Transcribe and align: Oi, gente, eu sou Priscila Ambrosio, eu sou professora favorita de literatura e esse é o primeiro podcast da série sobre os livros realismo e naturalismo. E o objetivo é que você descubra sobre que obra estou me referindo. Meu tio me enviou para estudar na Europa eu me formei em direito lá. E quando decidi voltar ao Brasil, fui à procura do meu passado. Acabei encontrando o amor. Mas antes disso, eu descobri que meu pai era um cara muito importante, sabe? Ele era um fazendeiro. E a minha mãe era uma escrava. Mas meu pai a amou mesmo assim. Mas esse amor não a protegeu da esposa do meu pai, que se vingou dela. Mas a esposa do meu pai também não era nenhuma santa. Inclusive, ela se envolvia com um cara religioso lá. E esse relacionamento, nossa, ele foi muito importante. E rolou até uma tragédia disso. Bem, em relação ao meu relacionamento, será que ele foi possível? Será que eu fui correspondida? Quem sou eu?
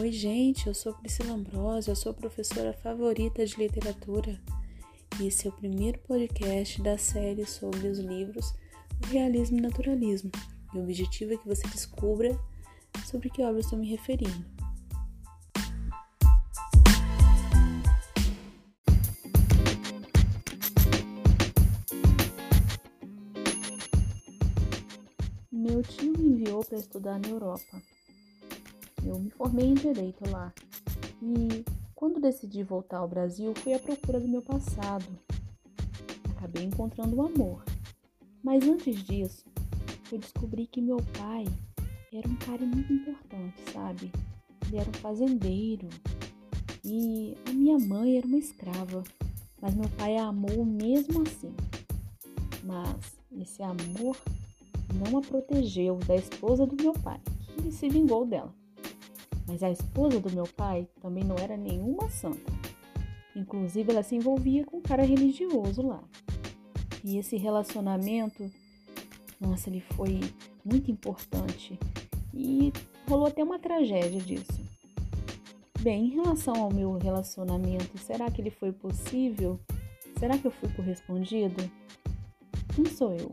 Oi, 0.00 0.12
gente, 0.12 0.68
eu 0.68 0.74
sou 0.74 0.94
Priscila 0.94 1.32
Ambrosio, 1.32 1.90
eu 1.90 1.96
sou 1.96 2.14
professora 2.14 2.72
favorita 2.72 3.44
de 3.44 3.56
literatura 3.56 4.40
e 5.18 5.26
esse 5.26 5.48
é 5.48 5.50
o 5.50 5.52
primeiro 5.52 5.98
podcast 5.98 6.80
da 6.80 6.96
série 6.96 7.44
sobre 7.44 7.88
os 7.88 7.98
livros 7.98 8.54
realismo 9.08 9.58
e 9.58 9.60
naturalismo. 9.60 10.30
E 10.72 10.78
o 10.78 10.82
objetivo 10.84 11.34
é 11.34 11.36
que 11.36 11.48
você 11.48 11.66
descubra 11.66 12.38
sobre 13.06 13.28
que 13.28 13.42
obra 13.42 13.58
estou 13.58 13.76
me 13.76 13.90
referindo. 13.90 14.46
Meu 25.50 25.82
tio 25.82 26.12
me 26.16 26.24
enviou 26.24 26.64
para 26.64 26.78
estudar 26.78 27.18
na 27.18 27.26
Europa 27.26 27.82
eu 29.08 29.18
me 29.18 29.30
formei 29.30 29.66
em 29.66 29.74
direito 29.74 30.28
lá. 30.30 30.52
E 31.22 31.64
quando 31.94 32.20
decidi 32.20 32.62
voltar 32.62 32.98
ao 32.98 33.08
Brasil, 33.08 33.52
fui 33.56 33.72
à 33.74 33.78
procura 33.78 34.20
do 34.20 34.28
meu 34.28 34.42
passado. 34.42 35.06
Acabei 36.30 36.64
encontrando 36.64 37.16
o 37.16 37.22
amor. 37.22 37.64
Mas 38.42 38.64
antes 38.64 39.02
disso, 39.02 39.46
eu 40.12 40.18
descobri 40.18 40.66
que 40.66 40.80
meu 40.80 40.98
pai 41.18 41.44
era 42.12 42.28
um 42.28 42.36
cara 42.36 42.64
muito 42.64 42.92
importante, 42.92 43.56
sabe? 43.72 44.12
Ele 44.66 44.76
era 44.76 44.88
um 44.88 44.94
fazendeiro. 44.94 45.88
E 46.84 47.36
a 47.48 47.52
minha 47.52 47.78
mãe 47.78 48.16
era 48.16 48.26
uma 48.26 48.38
escrava. 48.38 49.02
Mas 49.60 49.74
meu 49.74 49.88
pai 49.90 50.16
a 50.16 50.26
amou 50.26 50.64
mesmo 50.64 51.22
assim. 51.22 51.52
Mas 52.62 53.18
esse 53.32 53.62
amor 53.62 54.16
não 54.94 55.18
a 55.18 55.20
protegeu 55.20 55.96
da 56.06 56.16
esposa 56.16 56.66
do 56.66 56.80
meu 56.80 56.92
pai, 56.92 57.20
que 57.62 57.72
se 57.72 57.88
vingou 57.88 58.24
dela. 58.24 58.54
Mas 59.48 59.62
a 59.62 59.70
esposa 59.70 60.20
do 60.20 60.30
meu 60.30 60.46
pai 60.46 60.86
também 61.00 61.24
não 61.24 61.36
era 61.36 61.56
nenhuma 61.56 62.10
santa. 62.10 62.52
Inclusive, 63.34 63.90
ela 63.90 64.02
se 64.02 64.14
envolvia 64.14 64.64
com 64.64 64.76
um 64.76 64.82
cara 64.82 65.02
religioso 65.02 65.80
lá. 65.80 66.04
E 67.02 67.16
esse 67.16 67.36
relacionamento, 67.36 68.50
nossa, 69.40 69.70
ele 69.70 69.80
foi 69.80 70.20
muito 70.64 70.90
importante. 70.90 71.78
E 72.34 72.72
rolou 73.08 73.26
até 73.26 73.42
uma 73.42 73.58
tragédia 73.58 74.20
disso. 74.20 74.68
Bem, 75.80 76.06
em 76.06 76.14
relação 76.16 76.54
ao 76.56 76.72
meu 76.72 76.98
relacionamento, 76.98 77.96
será 77.98 78.30
que 78.30 78.42
ele 78.42 78.50
foi 78.50 78.72
possível? 78.72 79.58
Será 80.18 80.36
que 80.36 80.46
eu 80.46 80.50
fui 80.50 80.68
correspondida? 80.72 81.70
Quem 82.74 82.84
sou 82.86 83.14
eu? 83.14 83.30